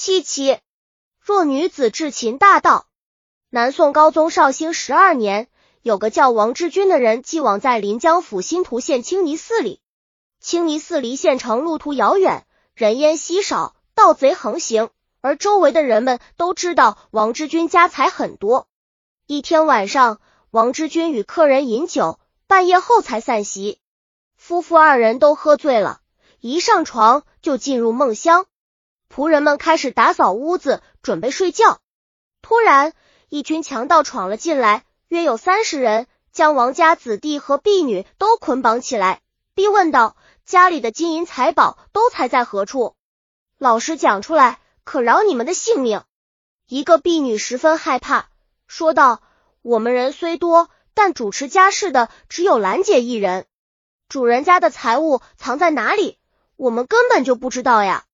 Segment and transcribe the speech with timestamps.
[0.00, 0.60] 七七，
[1.20, 2.86] 弱女子至秦大道。
[3.50, 5.48] 南宋高宗绍兴十二年，
[5.82, 9.80] 有个叫王之君的人，寄往在临江府新图县青泥寺里。
[10.38, 14.90] 青泥寺离县城路途遥远，人烟稀少，盗贼横行，
[15.20, 18.68] 而周围的人们都知道王之君家财很多。
[19.26, 20.20] 一天晚上，
[20.52, 23.80] 王之君与客人饮酒，半夜后才散席。
[24.36, 25.98] 夫妇二人都喝醉了，
[26.38, 28.46] 一上床就进入梦乡。
[29.12, 31.80] 仆人们开始打扫屋子，准备睡觉。
[32.42, 32.92] 突然，
[33.28, 39.22] 一群强盗闯了进来，约有三十人，将王家子弟和婢女都捆绑起来，
[39.54, 42.94] 逼问道：“家里的金银财宝都藏在何处？
[43.58, 46.02] 老实讲出来，可饶你们的性命。”
[46.68, 48.28] 一个婢女十分害怕，
[48.66, 49.22] 说道
[49.62, 53.46] ：“我们人虽多，但主持家事的只有兰姐一人。
[54.08, 56.18] 主人家的财物藏在哪里，
[56.56, 58.04] 我们根本就不知道呀。”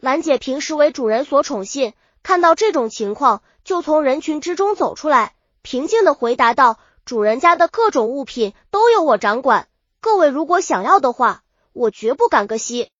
[0.00, 9.66] 兰姐平时为主人所宠信，看到这种情况，就从人群之中走出来，平静的回答道：“主人家的各种物品都由我掌管，
[10.00, 11.42] 各位如果想要的话，
[11.72, 12.92] 我绝不敢割席。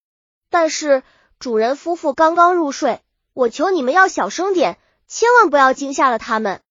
[0.50, 1.04] 但是
[1.38, 3.00] 主人夫妇刚刚入睡，
[3.32, 6.62] 我求你们要小声点，千万不要惊吓了他们。”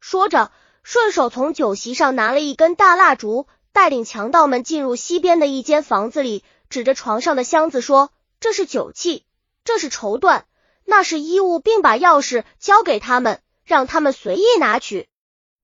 [0.00, 0.52] 说着，
[0.84, 9.24] 顺手从酒席上拿了一根大蜡烛，带领强盗们进入西边的一间房子里，指着床上的箱子说：“这是酒器。”
[9.66, 10.44] 这是绸缎，
[10.84, 15.08] 那是衣物，并把钥匙交给他们，让他们随意拿取。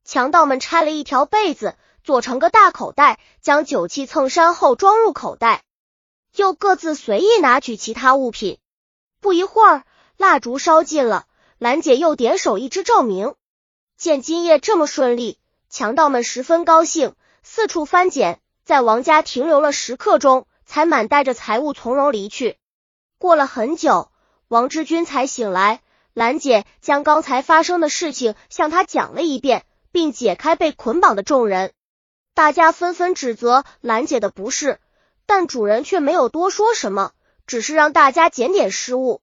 [0.04, 5.62] 强盗们拆了一条被子，做成个大口袋，将酒器蹭山后装入口袋，
[6.34, 8.58] 又各自随意拿取其他物品。
[9.20, 9.84] 不一会儿，
[10.16, 11.26] 蜡烛烧尽了，
[11.58, 13.36] 兰姐又点手一支照明。
[13.96, 15.38] 见今夜这么顺利，
[15.70, 22.58] 强盗们十分高兴，四处翻捡，在王家停留了时刻钟，才满带着财物从容离去。
[23.22, 24.10] 过了很久，
[24.48, 25.80] 王之君才醒来。
[26.12, 31.72] 兰姐将刚才发生的事情向他讲了一遍，并解开被捆绑的众人。
[32.34, 34.80] 大家纷纷指责兰姐的不是，
[35.24, 37.12] 但主人却没有多说什么，
[37.46, 39.20] 只是让大家检点失误。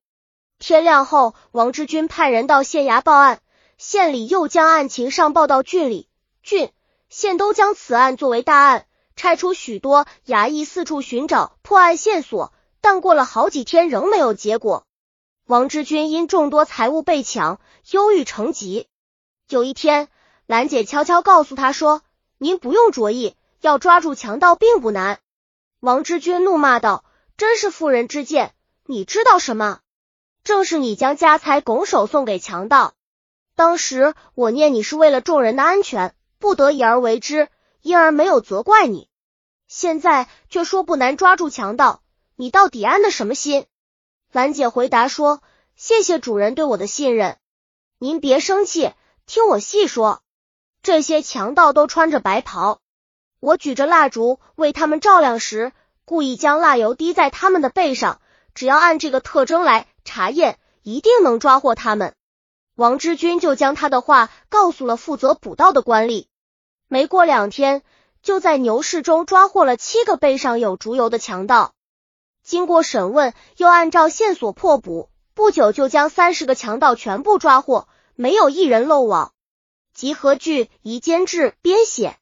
[0.59, 3.41] 天亮后，王之君派人到县衙报案，
[3.77, 6.07] 县里又将案情上报到郡里，
[6.41, 6.71] 郡
[7.09, 8.85] 县都将此案作为大案，
[9.17, 12.53] 拆出许多衙役四处寻找破案线索。
[12.81, 14.85] 但过了好几天仍没有结果，
[15.45, 17.59] 王之君因众多财物被抢，
[17.91, 18.87] 忧郁成疾。
[19.49, 20.07] 有一天，
[20.45, 22.01] 兰姐悄悄告诉他说
[22.37, 25.19] ：“您不用着意，要抓住强盗并不难。”
[25.81, 27.03] 王之君怒骂道
[27.35, 28.53] ：“真是妇人之见！
[28.85, 29.79] 你知道什么？
[30.43, 32.93] 正是你将家财拱手送给强盗。
[33.55, 37.49] 当时我念你是为了众人的安全，不得已而为之，
[37.81, 39.09] 因而没有责怪你。
[39.67, 42.01] 现在却说不难抓住强盗。”
[42.41, 43.65] 你到底安的什么心？
[44.31, 45.43] 兰姐回答说
[45.75, 47.37] ：“谢谢主人对我的信任，
[47.97, 48.93] 您别生气，
[49.25, 50.23] 听我细说。
[50.81, 52.79] 这些强盗都穿着白袍，
[53.41, 55.73] 我举着蜡烛为他们照亮时，
[56.05, 58.21] 故意将蜡油滴在他们的背上，
[58.55, 62.15] 只要按这个特征来查验，一定能抓获他们。”
[62.77, 66.27] 王之君就将他的话告诉了负责捕盗的官吏。
[66.87, 67.83] 没过两天，
[68.23, 71.73] 就在牛市中抓获了七个背上有烛油的强盗。
[72.49, 79.33] 经过审问，又按照线索破捕，不久就将三十个强盗全部抓获，没有一人漏网。
[79.93, 82.17] 集合剧宜监制编写。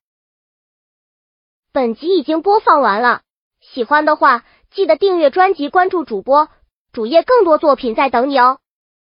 [1.71, 3.21] 本集已经播放完了，
[3.61, 6.49] 喜欢的话记得订阅专辑，关注主播
[6.91, 8.59] 主页，更多作品在等你哦。